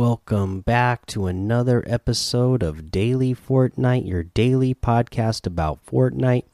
welcome 0.00 0.62
back 0.62 1.04
to 1.04 1.26
another 1.26 1.84
episode 1.86 2.62
of 2.62 2.90
Daily 2.90 3.34
Fortnite, 3.34 4.08
your 4.08 4.22
daily 4.22 4.74
podcast 4.74 5.46
about 5.46 5.84
Fortnite. 5.84 6.44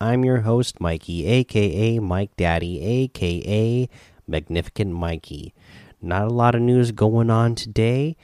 I'm 0.00 0.24
your 0.24 0.42
host, 0.42 0.80
Mikey, 0.80 1.26
aka 1.26 1.98
Mike 1.98 2.30
Daddy, 2.36 2.80
aka 2.80 3.88
Magnificent 4.28 4.92
Mikey. 4.92 5.52
Not 6.00 6.28
a 6.28 6.32
lot 6.32 6.54
of 6.54 6.62
news 6.62 6.92
going 6.92 7.28
on 7.28 7.56
today, 7.56 8.16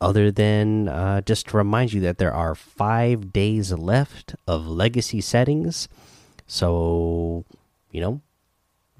other 0.00 0.30
than 0.30 0.88
uh, 0.88 1.22
just 1.22 1.48
to 1.48 1.56
remind 1.56 1.92
you 1.92 2.00
that 2.02 2.18
there 2.18 2.32
are 2.32 2.54
five 2.54 3.32
days 3.32 3.72
left 3.72 4.36
of 4.46 4.68
legacy 4.68 5.20
settings. 5.20 5.88
So, 6.46 7.44
you 7.90 8.00
know, 8.00 8.20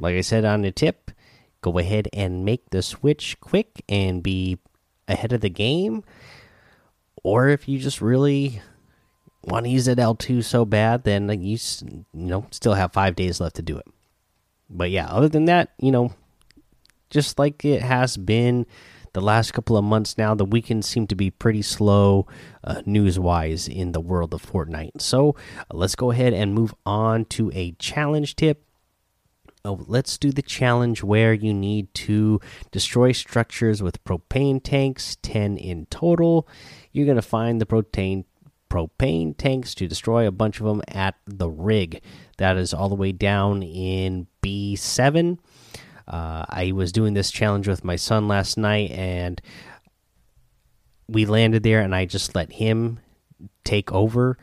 like 0.00 0.16
I 0.16 0.22
said 0.22 0.44
on 0.44 0.62
the 0.62 0.72
tip, 0.72 1.12
go 1.60 1.78
ahead 1.78 2.08
and 2.12 2.44
make 2.44 2.70
the 2.70 2.82
switch 2.82 3.38
quick 3.38 3.84
and 3.88 4.24
be 4.24 4.58
ahead 5.08 5.32
of 5.32 5.40
the 5.40 5.50
game. 5.50 6.04
Or 7.24 7.48
if 7.48 7.68
you 7.68 7.78
just 7.78 8.00
really 8.00 8.62
want 9.42 9.64
to 9.64 9.70
use 9.70 9.86
that 9.86 9.98
L2 9.98 10.44
so 10.44 10.64
bad, 10.64 11.04
then 11.04 11.28
you, 11.42 11.58
you 11.82 12.04
know 12.12 12.46
still 12.50 12.74
have 12.74 12.92
five 12.92 13.16
days 13.16 13.40
left 13.40 13.56
to 13.56 13.62
do 13.62 13.76
it. 13.76 13.86
But 14.70 14.90
yeah, 14.90 15.06
other 15.06 15.28
than 15.28 15.46
that, 15.46 15.72
you 15.78 15.90
know, 15.90 16.12
just 17.10 17.38
like 17.38 17.64
it 17.64 17.82
has 17.82 18.16
been 18.16 18.66
the 19.14 19.20
last 19.20 19.52
couple 19.52 19.76
of 19.76 19.84
months 19.84 20.18
now, 20.18 20.34
the 20.34 20.44
weekends 20.44 20.86
seem 20.86 21.06
to 21.06 21.16
be 21.16 21.30
pretty 21.30 21.62
slow 21.62 22.26
uh, 22.62 22.82
news 22.84 23.18
wise 23.18 23.66
in 23.66 23.92
the 23.92 24.00
world 24.00 24.34
of 24.34 24.44
Fortnite. 24.44 25.00
So 25.00 25.34
uh, 25.58 25.62
let's 25.72 25.96
go 25.96 26.10
ahead 26.10 26.34
and 26.34 26.54
move 26.54 26.74
on 26.84 27.24
to 27.26 27.50
a 27.54 27.72
challenge 27.72 28.36
tip. 28.36 28.64
Oh, 29.64 29.84
let's 29.86 30.18
do 30.18 30.30
the 30.30 30.42
challenge 30.42 31.02
where 31.02 31.32
you 31.32 31.52
need 31.52 31.92
to 31.94 32.40
destroy 32.70 33.12
structures 33.12 33.82
with 33.82 34.02
propane 34.04 34.62
tanks, 34.62 35.16
10 35.22 35.56
in 35.56 35.86
total. 35.86 36.46
You're 36.92 37.06
going 37.06 37.16
to 37.16 37.22
find 37.22 37.60
the 37.60 37.66
propane 37.66 38.24
propane 38.70 39.34
tanks 39.36 39.74
to 39.74 39.88
destroy 39.88 40.26
a 40.26 40.32
bunch 40.32 40.60
of 40.60 40.66
them 40.66 40.82
at 40.88 41.14
the 41.26 41.48
rig. 41.48 42.02
That 42.36 42.56
is 42.56 42.74
all 42.74 42.88
the 42.88 42.94
way 42.94 43.12
down 43.12 43.62
in 43.62 44.26
B7. 44.42 45.38
Uh, 46.06 46.44
I 46.48 46.72
was 46.72 46.92
doing 46.92 47.14
this 47.14 47.30
challenge 47.30 47.66
with 47.66 47.84
my 47.84 47.96
son 47.96 48.28
last 48.28 48.56
night, 48.56 48.90
and 48.90 49.40
we 51.08 51.26
landed 51.26 51.62
there, 51.62 51.80
and 51.80 51.94
I 51.94 52.04
just 52.04 52.34
let 52.34 52.52
him 52.52 53.00
take 53.64 53.92
over 53.92 54.38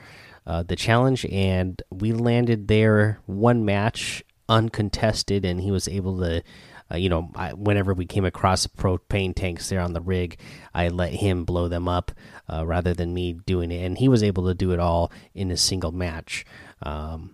uh, 0.45 0.63
the 0.63 0.75
challenge, 0.75 1.25
and 1.25 1.81
we 1.91 2.11
landed 2.11 2.67
there 2.67 3.19
one 3.25 3.65
match 3.65 4.23
uncontested, 4.49 5.45
and 5.45 5.61
he 5.61 5.71
was 5.71 5.87
able 5.87 6.19
to. 6.19 6.43
Uh, 6.91 6.97
you 6.97 7.09
know, 7.09 7.31
I, 7.35 7.51
whenever 7.53 7.95
we 7.95 8.05
came 8.05 8.25
across 8.25 8.67
propane 8.67 9.33
tanks 9.33 9.69
there 9.69 9.79
on 9.79 9.93
the 9.93 10.01
rig, 10.01 10.37
I 10.71 10.89
let 10.89 11.13
him 11.13 11.43
blow 11.43 11.67
them 11.67 11.87
up 11.87 12.11
uh, 12.47 12.63
rather 12.63 12.93
than 12.93 13.11
me 13.11 13.33
doing 13.33 13.71
it, 13.71 13.83
and 13.83 13.97
he 13.97 14.07
was 14.07 14.21
able 14.21 14.45
to 14.45 14.53
do 14.53 14.71
it 14.71 14.79
all 14.79 15.11
in 15.33 15.49
a 15.49 15.57
single 15.57 15.91
match. 15.91 16.45
Um, 16.83 17.31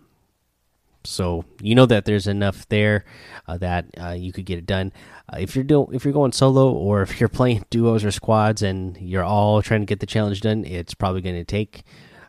so 1.04 1.46
you 1.62 1.76
know 1.76 1.86
that 1.86 2.06
there's 2.06 2.28
enough 2.28 2.68
there 2.70 3.06
uh, 3.48 3.58
that 3.58 3.88
uh, 4.00 4.12
you 4.12 4.32
could 4.32 4.46
get 4.46 4.60
it 4.60 4.66
done. 4.66 4.94
Uh, 5.32 5.38
if 5.40 5.56
you're 5.56 5.64
doing 5.64 5.88
if 5.94 6.06
you're 6.06 6.14
going 6.14 6.32
solo 6.32 6.72
or 6.72 7.02
if 7.02 7.20
you're 7.20 7.30
playing 7.42 7.66
duos 7.70 8.06
or 8.06 8.12
squads 8.12 8.62
and 8.62 8.98
you're 8.98 9.24
all 9.24 9.62
trying 9.62 9.82
to 9.82 9.86
get 9.86 10.00
the 10.00 10.06
challenge 10.06 10.42
done, 10.42 10.64
it's 10.66 10.94
probably 10.94 11.22
going 11.22 11.36
to 11.36 11.44
take 11.44 11.84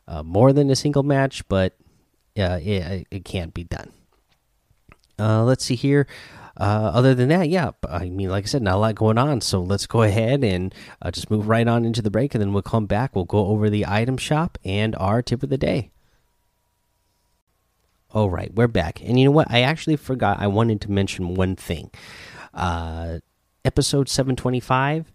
uh, 0.08 0.22
more 0.22 0.52
than 0.52 0.70
a 0.70 0.76
single 0.76 1.02
match, 1.02 1.46
but 1.48 1.76
it, 2.34 3.06
it 3.10 3.24
can't 3.24 3.52
be 3.52 3.64
done. 3.64 3.92
Uh, 5.22 5.44
let's 5.44 5.64
see 5.64 5.76
here. 5.76 6.06
Uh, 6.56 6.90
other 6.92 7.14
than 7.14 7.28
that, 7.28 7.48
yeah, 7.48 7.70
I 7.88 8.10
mean, 8.10 8.28
like 8.28 8.44
I 8.44 8.46
said, 8.46 8.62
not 8.62 8.74
a 8.74 8.78
lot 8.78 8.94
going 8.94 9.18
on. 9.18 9.40
So 9.40 9.62
let's 9.62 9.86
go 9.86 10.02
ahead 10.02 10.44
and 10.44 10.74
uh, 11.00 11.10
just 11.10 11.30
move 11.30 11.48
right 11.48 11.66
on 11.66 11.84
into 11.84 12.02
the 12.02 12.10
break, 12.10 12.34
and 12.34 12.42
then 12.42 12.52
we'll 12.52 12.62
come 12.62 12.86
back. 12.86 13.14
We'll 13.14 13.24
go 13.24 13.46
over 13.46 13.70
the 13.70 13.86
item 13.86 14.18
shop 14.18 14.58
and 14.64 14.94
our 14.96 15.22
tip 15.22 15.42
of 15.42 15.48
the 15.48 15.56
day. 15.56 15.90
All 18.10 18.28
right, 18.28 18.52
we're 18.52 18.68
back, 18.68 19.00
and 19.02 19.18
you 19.18 19.24
know 19.24 19.30
what? 19.30 19.50
I 19.50 19.62
actually 19.62 19.96
forgot. 19.96 20.40
I 20.40 20.46
wanted 20.48 20.82
to 20.82 20.90
mention 20.90 21.34
one 21.34 21.56
thing. 21.56 21.90
Uh, 22.52 23.20
episode 23.64 24.08
seven 24.08 24.36
twenty 24.36 24.60
five. 24.60 25.10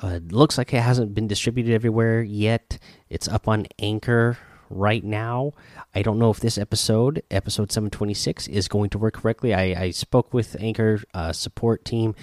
Uh, 0.00 0.20
looks 0.28 0.56
like 0.56 0.72
it 0.72 0.80
hasn't 0.80 1.14
been 1.14 1.26
distributed 1.26 1.74
everywhere 1.74 2.22
yet. 2.22 2.78
It's 3.10 3.28
up 3.28 3.48
on 3.48 3.66
Anchor 3.78 4.38
right 4.72 5.04
now. 5.04 5.52
I 5.94 6.02
don't 6.02 6.18
know 6.18 6.30
if 6.30 6.40
this 6.40 6.58
episode, 6.58 7.22
episode 7.30 7.70
726, 7.70 8.48
is 8.48 8.68
going 8.68 8.90
to 8.90 8.98
work 8.98 9.14
correctly. 9.14 9.54
I, 9.54 9.84
I 9.84 9.90
spoke 9.90 10.32
with 10.32 10.56
Anchor 10.60 11.00
uh, 11.14 11.32
support 11.32 11.84
team, 11.84 12.14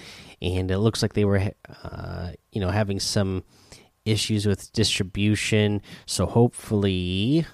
and 0.42 0.70
it 0.70 0.78
looks 0.78 1.02
like 1.02 1.14
they 1.14 1.24
were, 1.24 1.52
uh, 1.84 2.30
you 2.52 2.60
know, 2.60 2.70
having 2.70 3.00
some 3.00 3.44
issues 4.04 4.46
with 4.46 4.72
distribution. 4.72 5.82
So 6.06 6.26
hopefully, 6.26 7.46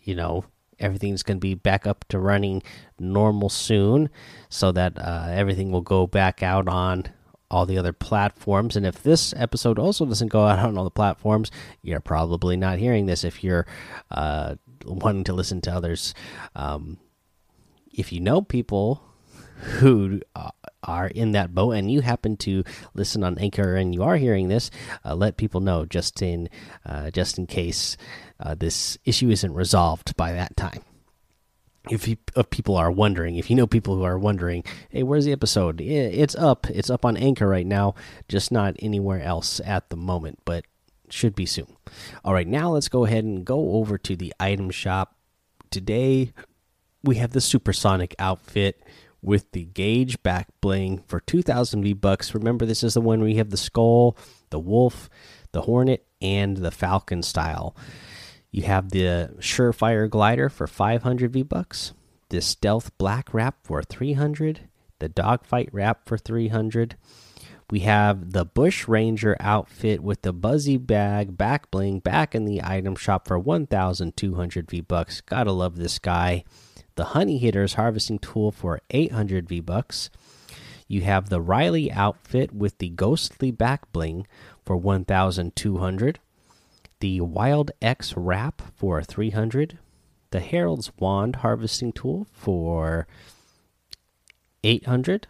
you 0.00 0.14
know, 0.14 0.44
everything's 0.78 1.22
going 1.22 1.38
to 1.38 1.40
be 1.40 1.54
back 1.54 1.86
up 1.86 2.04
to 2.08 2.18
running 2.18 2.62
normal 2.98 3.48
soon, 3.48 4.10
so 4.48 4.72
that 4.72 4.98
uh, 4.98 5.26
everything 5.30 5.70
will 5.70 5.80
go 5.82 6.06
back 6.06 6.42
out 6.42 6.68
on 6.68 7.04
all 7.50 7.66
the 7.66 7.78
other 7.78 7.92
platforms. 7.92 8.76
And 8.76 8.86
if 8.86 9.02
this 9.02 9.34
episode 9.36 9.78
also 9.78 10.06
doesn't 10.06 10.28
go 10.28 10.46
out 10.46 10.58
on 10.66 10.76
all 10.76 10.84
the 10.84 10.90
platforms, 10.90 11.50
you're 11.82 12.00
probably 12.00 12.56
not 12.56 12.78
hearing 12.78 13.06
this 13.06 13.24
if 13.24 13.44
you're 13.44 13.66
uh, 14.10 14.56
wanting 14.84 15.24
to 15.24 15.32
listen 15.32 15.60
to 15.62 15.72
others. 15.72 16.14
Um, 16.54 16.98
if 17.92 18.12
you 18.12 18.20
know 18.20 18.42
people 18.42 19.02
who 19.78 20.20
uh, 20.34 20.50
are 20.82 21.06
in 21.06 21.32
that 21.32 21.54
boat 21.54 21.72
and 21.72 21.90
you 21.90 22.00
happen 22.00 22.36
to 22.36 22.64
listen 22.92 23.22
on 23.22 23.38
Anchor 23.38 23.76
and 23.76 23.94
you 23.94 24.02
are 24.02 24.16
hearing 24.16 24.48
this, 24.48 24.70
uh, 25.04 25.14
let 25.14 25.36
people 25.36 25.60
know 25.60 25.84
just 25.84 26.20
in 26.20 26.48
uh, 26.84 27.10
just 27.10 27.38
in 27.38 27.46
case 27.46 27.96
uh, 28.40 28.54
this 28.54 28.98
issue 29.04 29.30
isn't 29.30 29.54
resolved 29.54 30.16
by 30.16 30.32
that 30.32 30.56
time 30.56 30.82
if, 31.90 32.08
you, 32.08 32.16
if 32.36 32.50
people 32.50 32.76
are 32.76 32.90
wondering, 32.90 33.36
if 33.36 33.50
you 33.50 33.56
know 33.56 33.66
people 33.66 33.96
who 33.96 34.02
are 34.04 34.18
wondering, 34.18 34.64
hey, 34.90 35.02
where's 35.02 35.24
the 35.24 35.32
episode? 35.32 35.80
It's 35.80 36.34
up. 36.34 36.66
It's 36.70 36.90
up 36.90 37.04
on 37.04 37.16
Anchor 37.16 37.46
right 37.48 37.66
now, 37.66 37.94
just 38.28 38.50
not 38.50 38.76
anywhere 38.78 39.22
else 39.22 39.60
at 39.64 39.90
the 39.90 39.96
moment, 39.96 40.40
but 40.44 40.64
should 41.10 41.34
be 41.34 41.46
soon. 41.46 41.76
All 42.24 42.32
right, 42.32 42.46
now 42.46 42.70
let's 42.70 42.88
go 42.88 43.04
ahead 43.04 43.24
and 43.24 43.44
go 43.44 43.74
over 43.74 43.98
to 43.98 44.16
the 44.16 44.32
item 44.40 44.70
shop. 44.70 45.16
Today, 45.70 46.32
we 47.02 47.16
have 47.16 47.32
the 47.32 47.40
Supersonic 47.40 48.14
outfit 48.18 48.82
with 49.20 49.50
the 49.52 49.64
Gauge 49.64 50.22
back 50.22 50.48
bling 50.60 51.02
for 51.06 51.20
2,000 51.20 51.82
V 51.82 51.92
bucks. 51.92 52.34
Remember, 52.34 52.66
this 52.66 52.82
is 52.82 52.94
the 52.94 53.00
one 53.00 53.20
where 53.20 53.28
you 53.28 53.38
have 53.38 53.50
the 53.50 53.56
skull, 53.56 54.16
the 54.50 54.58
wolf, 54.58 55.08
the 55.52 55.62
hornet, 55.62 56.06
and 56.20 56.58
the 56.58 56.70
falcon 56.70 57.22
style. 57.22 57.76
You 58.54 58.62
have 58.62 58.90
the 58.90 59.34
Surefire 59.40 60.08
glider 60.08 60.48
for 60.48 60.68
500 60.68 61.32
V 61.32 61.42
bucks, 61.42 61.92
the 62.28 62.40
Stealth 62.40 62.96
Black 62.98 63.34
wrap 63.34 63.56
for 63.64 63.82
300, 63.82 64.68
the 65.00 65.08
Dogfight 65.08 65.70
wrap 65.72 66.08
for 66.08 66.16
300. 66.16 66.96
We 67.68 67.80
have 67.80 68.30
the 68.30 68.44
Bush 68.44 68.86
Ranger 68.86 69.36
outfit 69.40 70.04
with 70.04 70.22
the 70.22 70.32
Buzzy 70.32 70.76
Bag 70.76 71.36
back 71.36 71.68
bling 71.72 71.98
back 71.98 72.32
in 72.32 72.44
the 72.44 72.62
item 72.62 72.94
shop 72.94 73.26
for 73.26 73.40
1,200 73.40 74.70
V 74.70 74.80
bucks. 74.82 75.20
Gotta 75.20 75.50
love 75.50 75.74
this 75.74 75.98
guy. 75.98 76.44
The 76.94 77.06
Honey 77.06 77.38
Hitters 77.38 77.74
harvesting 77.74 78.20
tool 78.20 78.52
for 78.52 78.80
800 78.90 79.48
V 79.48 79.58
bucks. 79.58 80.10
You 80.86 81.00
have 81.00 81.28
the 81.28 81.40
Riley 81.40 81.90
outfit 81.90 82.54
with 82.54 82.78
the 82.78 82.90
Ghostly 82.90 83.50
back 83.50 83.90
bling 83.90 84.28
for 84.64 84.76
1,200 84.76 86.20
the 87.04 87.20
Wild 87.20 87.70
X 87.82 88.14
wrap 88.16 88.62
for 88.78 89.02
300, 89.02 89.78
the 90.30 90.40
Herald's 90.40 90.90
Wand 90.98 91.36
harvesting 91.36 91.92
tool 91.92 92.26
for 92.32 93.06
800, 94.62 95.26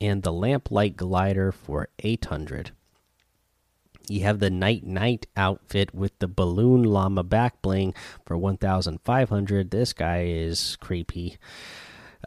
and 0.00 0.22
the 0.22 0.32
Lamplight 0.32 0.94
glider 0.94 1.50
for 1.50 1.88
800. 1.98 2.70
You 4.08 4.20
have 4.20 4.38
the 4.38 4.50
Nite 4.50 4.86
Nite 4.86 5.26
outfit 5.36 5.92
with 5.92 6.16
the 6.20 6.28
Balloon 6.28 6.84
Llama 6.84 7.24
back 7.24 7.60
bling 7.60 7.92
for 8.24 8.38
1,500. 8.38 9.72
This 9.72 9.92
guy 9.92 10.26
is 10.26 10.76
creepy. 10.76 11.38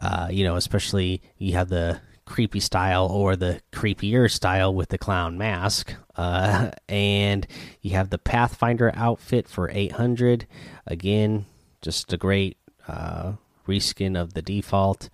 Uh, 0.02 0.28
you 0.30 0.44
know, 0.44 0.56
especially 0.56 1.22
you 1.38 1.54
have 1.54 1.70
the 1.70 2.02
creepy 2.28 2.60
style 2.60 3.06
or 3.06 3.34
the 3.34 3.60
creepier 3.72 4.30
style 4.30 4.72
with 4.72 4.90
the 4.90 4.98
clown 4.98 5.38
mask. 5.38 5.94
Uh, 6.14 6.70
and 6.88 7.46
you 7.80 7.92
have 7.92 8.10
the 8.10 8.18
Pathfinder 8.18 8.92
outfit 8.94 9.48
for 9.48 9.70
800. 9.70 10.46
Again, 10.86 11.46
just 11.82 12.12
a 12.12 12.16
great 12.16 12.58
uh, 12.86 13.32
reskin 13.66 14.20
of 14.20 14.34
the 14.34 14.42
default. 14.42 15.08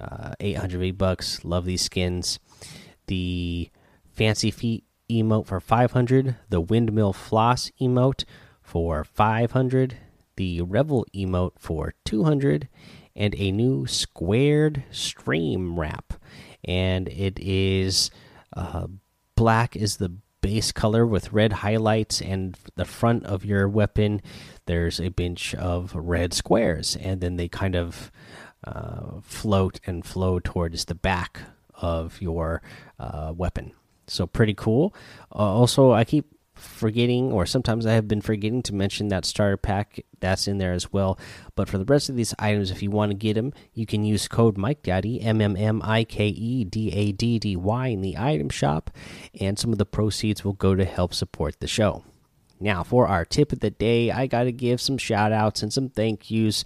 Uh, 0.00 0.34
800 0.38 0.78
V 0.78 0.90
bucks. 0.90 1.44
Love 1.44 1.64
these 1.64 1.82
skins. 1.82 2.38
The 3.06 3.70
Fancy 4.12 4.50
Feet 4.50 4.84
emote 5.10 5.46
for 5.46 5.58
500. 5.58 6.36
The 6.50 6.60
Windmill 6.60 7.14
Floss 7.14 7.70
emote 7.80 8.24
for 8.62 9.04
500. 9.04 9.96
The 10.36 10.60
Revel 10.60 11.06
emote 11.14 11.52
for 11.58 11.94
200 12.04 12.68
and 13.16 13.34
a 13.38 13.50
new 13.50 13.86
squared 13.86 14.84
stream 14.90 15.80
wrap, 15.80 16.12
and 16.66 17.08
it 17.08 17.38
is 17.38 18.10
uh, 18.56 18.86
black 19.36 19.76
is 19.76 19.96
the 19.96 20.12
base 20.40 20.72
color 20.72 21.06
with 21.06 21.32
red 21.32 21.52
highlights, 21.52 22.20
and 22.20 22.56
the 22.76 22.84
front 22.84 23.24
of 23.24 23.44
your 23.44 23.68
weapon 23.68 24.20
there's 24.66 25.00
a 25.00 25.08
bunch 25.08 25.54
of 25.54 25.94
red 25.94 26.34
squares, 26.34 26.96
and 26.96 27.20
then 27.20 27.36
they 27.36 27.48
kind 27.48 27.74
of 27.74 28.10
uh, 28.64 29.20
float 29.22 29.80
and 29.86 30.04
flow 30.04 30.38
towards 30.40 30.86
the 30.86 30.94
back 30.94 31.40
of 31.74 32.20
your 32.20 32.62
uh, 32.98 33.32
weapon. 33.36 33.72
So 34.06 34.26
pretty 34.26 34.54
cool. 34.54 34.94
Uh, 35.32 35.38
also, 35.38 35.92
I 35.92 36.04
keep 36.04 36.35
forgetting, 36.56 37.32
or 37.32 37.46
sometimes 37.46 37.86
I 37.86 37.92
have 37.92 38.08
been 38.08 38.20
forgetting 38.20 38.62
to 38.64 38.74
mention 38.74 39.08
that 39.08 39.24
starter 39.24 39.56
pack 39.56 40.00
that's 40.18 40.48
in 40.48 40.58
there 40.58 40.72
as 40.72 40.92
well. 40.92 41.18
But 41.54 41.68
for 41.68 41.78
the 41.78 41.84
rest 41.84 42.08
of 42.08 42.16
these 42.16 42.34
items, 42.38 42.70
if 42.70 42.82
you 42.82 42.90
want 42.90 43.10
to 43.10 43.16
get 43.16 43.34
them, 43.34 43.52
you 43.74 43.86
can 43.86 44.04
use 44.04 44.26
code 44.28 44.56
Mike 44.56 44.82
Daddy 44.82 45.20
M 45.20 45.40
M 45.40 45.56
M 45.56 45.80
I 45.84 46.04
K 46.04 46.28
E 46.28 46.64
D 46.64 46.90
A 46.92 47.12
D 47.12 47.38
D 47.38 47.56
Y 47.56 47.86
in 47.88 48.00
the 48.00 48.16
item 48.18 48.48
shop, 48.48 48.90
and 49.38 49.58
some 49.58 49.72
of 49.72 49.78
the 49.78 49.86
proceeds 49.86 50.44
will 50.44 50.54
go 50.54 50.74
to 50.74 50.84
help 50.84 51.14
support 51.14 51.60
the 51.60 51.68
show. 51.68 52.04
Now, 52.58 52.82
for 52.82 53.06
our 53.06 53.24
tip 53.24 53.52
of 53.52 53.60
the 53.60 53.70
day, 53.70 54.10
I 54.10 54.26
got 54.26 54.44
to 54.44 54.52
give 54.52 54.80
some 54.80 54.96
shout 54.96 55.30
outs 55.30 55.62
and 55.62 55.72
some 55.72 55.90
thank 55.90 56.30
yous 56.30 56.64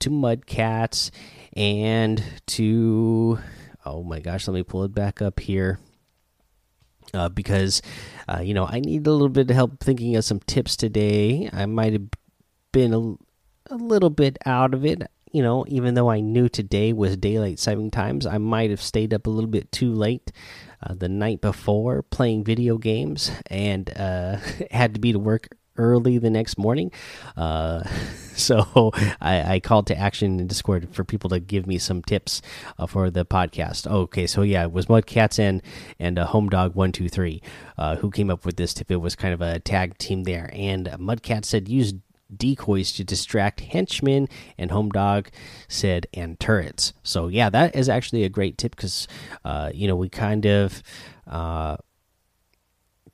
to 0.00 0.10
Mudcats 0.10 1.10
and 1.52 2.22
to, 2.48 3.38
oh 3.86 4.02
my 4.02 4.18
gosh, 4.18 4.48
let 4.48 4.54
me 4.54 4.64
pull 4.64 4.82
it 4.82 4.94
back 4.94 5.22
up 5.22 5.38
here. 5.38 5.78
Uh, 7.14 7.28
because, 7.28 7.80
uh, 8.28 8.40
you 8.40 8.52
know, 8.52 8.66
I 8.66 8.80
need 8.80 9.06
a 9.06 9.12
little 9.12 9.28
bit 9.30 9.48
of 9.50 9.56
help 9.56 9.80
thinking 9.80 10.16
of 10.16 10.24
some 10.24 10.40
tips 10.40 10.76
today. 10.76 11.48
I 11.52 11.66
might 11.66 11.94
have 11.94 12.08
been 12.72 12.92
a, 12.92 13.74
a 13.74 13.76
little 13.76 14.10
bit 14.10 14.36
out 14.44 14.74
of 14.74 14.84
it 14.84 15.02
you 15.32 15.42
know, 15.42 15.64
even 15.68 15.94
though 15.94 16.10
I 16.10 16.20
knew 16.20 16.48
today 16.48 16.92
was 16.92 17.16
daylight 17.16 17.58
saving 17.58 17.90
times, 17.90 18.26
I 18.26 18.38
might 18.38 18.70
have 18.70 18.80
stayed 18.80 19.12
up 19.12 19.26
a 19.26 19.30
little 19.30 19.50
bit 19.50 19.70
too 19.72 19.92
late 19.92 20.32
uh, 20.82 20.94
the 20.94 21.08
night 21.08 21.40
before 21.40 22.02
playing 22.02 22.44
video 22.44 22.78
games 22.78 23.30
and 23.46 23.90
uh, 23.96 24.38
had 24.70 24.94
to 24.94 25.00
be 25.00 25.12
to 25.12 25.18
work 25.18 25.48
early 25.76 26.18
the 26.18 26.30
next 26.30 26.58
morning. 26.58 26.90
Uh, 27.36 27.84
so 28.48 28.92
I, 29.20 29.54
I, 29.54 29.60
called 29.60 29.88
to 29.88 29.98
action 29.98 30.38
in 30.38 30.46
Discord 30.46 30.88
for 30.92 31.02
people 31.02 31.28
to 31.30 31.40
give 31.40 31.66
me 31.66 31.76
some 31.76 32.02
tips 32.02 32.40
uh, 32.78 32.86
for 32.86 33.10
the 33.10 33.24
podcast. 33.24 33.90
Okay, 33.90 34.28
so 34.28 34.42
yeah, 34.42 34.62
it 34.62 34.72
was 34.72 34.86
Mudcats 34.86 35.40
and 35.40 35.60
and 35.98 36.20
uh, 36.20 36.26
Home 36.26 36.48
Dog 36.48 36.76
One 36.76 36.92
Two 36.92 37.08
Three 37.08 37.42
uh, 37.76 37.96
who 37.96 38.10
came 38.10 38.30
up 38.30 38.46
with 38.46 38.56
this 38.56 38.72
tip. 38.72 38.92
It 38.92 38.96
was 38.98 39.16
kind 39.16 39.34
of 39.34 39.40
a 39.40 39.58
tag 39.58 39.98
team 39.98 40.22
there, 40.22 40.50
and 40.52 40.86
Mudcat 40.86 41.44
said 41.44 41.68
use 41.68 41.94
decoys 42.34 42.92
to 42.92 43.02
distract 43.02 43.60
henchmen, 43.60 44.28
and 44.56 44.70
Home 44.70 44.90
Dog 44.90 45.30
said 45.66 46.06
and 46.14 46.38
turrets. 46.38 46.92
So 47.02 47.26
yeah, 47.26 47.50
that 47.50 47.74
is 47.74 47.88
actually 47.88 48.22
a 48.22 48.28
great 48.28 48.56
tip 48.56 48.76
because 48.76 49.08
uh, 49.44 49.72
you 49.74 49.88
know 49.88 49.96
we 49.96 50.08
kind 50.08 50.46
of 50.46 50.80
uh, 51.26 51.76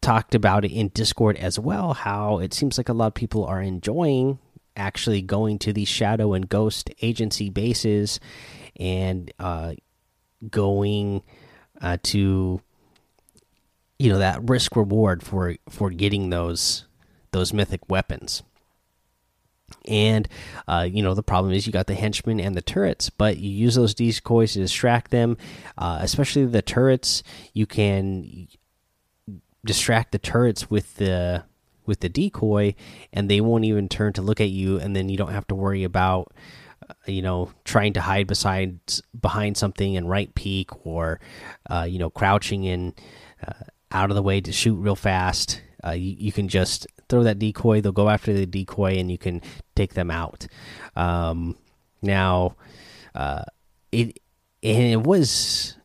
talked 0.03 0.35
about 0.35 0.67
it 0.67 0.73
in 0.73 0.89
Discord 0.89 1.39
as 1.39 1.59
well. 1.59 1.95
How 1.95 2.41
it 2.41 2.53
seems 2.53 2.77
like 2.77 2.91
a 2.91 2.93
lot 2.93 3.07
of 3.07 3.15
people 3.15 3.47
are 3.47 3.63
enjoying 3.63 4.39
actually 4.77 5.23
going 5.23 5.59
to 5.61 5.73
these 5.73 5.89
shadow 5.89 6.33
and 6.33 6.49
ghost 6.49 6.91
agency 7.03 7.51
bases 7.51 8.21
and 8.77 9.33
uh, 9.39 9.75
going 10.51 11.23
uh, 11.81 11.97
to 12.03 12.61
you 13.99 14.11
know 14.11 14.19
that 14.19 14.49
risk 14.49 14.77
reward 14.77 15.23
for 15.23 15.57
for 15.69 15.91
getting 15.91 16.31
those 16.31 16.87
those 17.31 17.53
mythic 17.53 17.89
weapons. 17.89 18.43
And 19.87 20.29
uh, 20.69 20.87
you 20.91 21.03
know 21.03 21.15
the 21.15 21.23
problem 21.23 21.53
is 21.53 21.67
you 21.67 21.73
got 21.73 21.87
the 21.87 21.95
henchmen 21.95 22.39
and 22.41 22.55
the 22.55 22.63
turrets 22.63 23.11
but 23.11 23.39
you 23.39 23.51
use 23.51 23.75
those 23.75 23.95
decoys 23.95 24.53
to 24.53 24.61
distract 24.61 25.11
them 25.11 25.37
uh, 25.79 25.99
especially 26.01 26.45
the 26.47 26.63
turrets. 26.63 27.23
You 27.53 27.67
can 27.67 28.49
distract 29.65 30.13
the 30.13 30.19
turrets 30.19 30.71
with 30.71 30.97
the 30.97 31.45
with 31.87 32.01
the 32.01 32.09
decoy 32.09 32.75
and 33.13 33.31
they 33.31 33.41
won't 33.41 33.65
even 33.65 33.89
turn 33.89 34.13
to 34.13 34.23
look 34.23 34.41
at 34.41 34.51
you 34.51 34.79
and 34.79 34.95
then 34.95 35.09
you 35.09 35.17
don't 35.17 35.33
have 35.33 35.47
to 35.47 35.55
worry 35.55 35.85
about 35.85 36.33
uh, 36.89 36.95
you 37.07 37.23
know 37.23 37.51
trying 37.65 37.93
to 37.93 38.01
hide 38.01 38.27
beside 38.27 38.79
behind 39.21 39.57
something 39.57 39.97
and 39.97 40.09
right 40.09 40.35
peek 40.35 40.87
or 40.87 41.21
uh, 41.71 41.87
you 41.89 41.99
know 41.99 42.11
crouching 42.11 42.65
in 42.65 42.95
uh, 43.47 43.53
out 43.93 44.11
of 44.11 44.17
the 44.17 44.23
way 44.23 44.41
to 44.41 44.53
shoot 44.53 44.75
real 44.75 44.97
fast 44.97 45.63
uh, 45.87 45.91
you, 45.91 46.17
you, 46.19 46.33
can 46.33 46.49
just 46.49 46.87
throw 47.09 47.23
that 47.25 47.39
decoy. 47.39 47.81
They'll 47.81 47.93
go 47.93 48.09
after 48.09 48.33
the 48.33 48.47
decoy, 48.47 48.97
and 48.99 49.11
you 49.11 49.19
can 49.19 49.43
take 49.75 49.95
them 49.95 50.11
out. 50.11 50.47
Um, 50.97 51.57
now, 52.01 52.57
uh, 53.15 53.45
it 53.93 54.19
and 54.63 54.83
it 54.83 55.03
was 55.03 55.77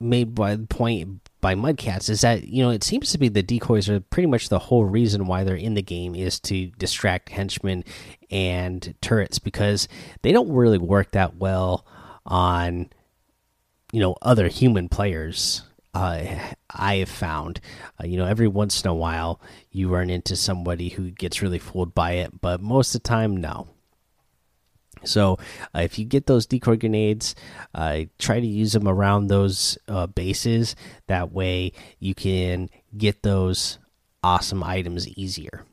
made 0.00 0.34
by 0.34 0.56
the 0.56 0.66
point 0.66 1.27
by 1.40 1.54
Mudcats 1.54 2.10
is 2.10 2.22
that 2.22 2.48
you 2.48 2.62
know 2.62 2.70
it 2.70 2.82
seems 2.84 3.12
to 3.12 3.18
be 3.18 3.28
the 3.28 3.42
decoys 3.42 3.88
are 3.88 4.00
pretty 4.00 4.26
much 4.26 4.48
the 4.48 4.58
whole 4.58 4.84
reason 4.84 5.26
why 5.26 5.44
they're 5.44 5.54
in 5.54 5.74
the 5.74 5.82
game 5.82 6.14
is 6.14 6.40
to 6.40 6.66
distract 6.78 7.28
henchmen 7.28 7.84
and 8.30 8.94
turrets 9.00 9.38
because 9.38 9.88
they 10.22 10.32
don't 10.32 10.52
really 10.52 10.78
work 10.78 11.12
that 11.12 11.36
well 11.36 11.86
on 12.26 12.90
you 13.92 14.00
know 14.00 14.16
other 14.22 14.48
human 14.48 14.88
players 14.88 15.62
uh, 15.94 16.38
I 16.70 16.96
have 16.96 17.08
found. 17.08 17.60
Uh, 18.00 18.06
you 18.06 18.18
know, 18.18 18.26
every 18.26 18.46
once 18.46 18.82
in 18.82 18.90
a 18.90 18.94
while 18.94 19.40
you 19.70 19.88
run 19.88 20.10
into 20.10 20.36
somebody 20.36 20.90
who 20.90 21.10
gets 21.10 21.42
really 21.42 21.58
fooled 21.58 21.94
by 21.94 22.12
it, 22.12 22.40
but 22.40 22.60
most 22.60 22.94
of 22.94 23.02
the 23.02 23.08
time, 23.08 23.36
no. 23.36 23.68
So, 25.04 25.38
uh, 25.74 25.80
if 25.80 25.98
you 25.98 26.04
get 26.04 26.26
those 26.26 26.46
decoy 26.46 26.76
grenades, 26.76 27.34
uh, 27.74 28.02
try 28.18 28.40
to 28.40 28.46
use 28.46 28.72
them 28.72 28.88
around 28.88 29.26
those 29.26 29.78
uh, 29.88 30.06
bases. 30.06 30.76
That 31.06 31.32
way, 31.32 31.72
you 31.98 32.14
can 32.14 32.70
get 32.96 33.22
those 33.22 33.78
awesome 34.22 34.62
items 34.62 35.08
easier. 35.08 35.64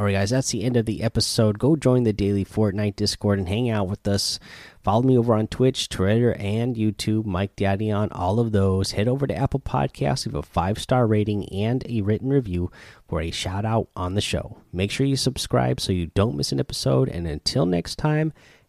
All 0.00 0.04
right, 0.04 0.12
guys, 0.12 0.30
that's 0.30 0.50
the 0.50 0.62
end 0.62 0.78
of 0.78 0.86
the 0.86 1.02
episode. 1.02 1.58
Go 1.58 1.76
join 1.76 2.04
the 2.04 2.14
daily 2.14 2.42
Fortnite 2.42 2.96
Discord 2.96 3.38
and 3.38 3.46
hang 3.46 3.68
out 3.68 3.86
with 3.86 4.08
us. 4.08 4.38
Follow 4.82 5.02
me 5.02 5.18
over 5.18 5.34
on 5.34 5.46
Twitch, 5.46 5.90
Twitter, 5.90 6.32
and 6.38 6.74
YouTube. 6.74 7.26
Mike 7.26 7.54
Daddy 7.54 7.90
on 7.90 8.10
all 8.12 8.40
of 8.40 8.52
those. 8.52 8.92
Head 8.92 9.08
over 9.08 9.26
to 9.26 9.36
Apple 9.36 9.60
Podcasts, 9.60 10.24
leave 10.24 10.36
a 10.36 10.42
five 10.42 10.78
star 10.78 11.06
rating 11.06 11.46
and 11.52 11.84
a 11.86 12.00
written 12.00 12.30
review 12.30 12.70
for 13.08 13.20
a 13.20 13.30
shout 13.30 13.66
out 13.66 13.88
on 13.94 14.14
the 14.14 14.22
show. 14.22 14.56
Make 14.72 14.90
sure 14.90 15.06
you 15.06 15.16
subscribe 15.16 15.80
so 15.80 15.92
you 15.92 16.06
don't 16.14 16.36
miss 16.36 16.50
an 16.50 16.60
episode. 16.60 17.10
And 17.10 17.26
until 17.26 17.66
next 17.66 17.96
time, 17.96 18.32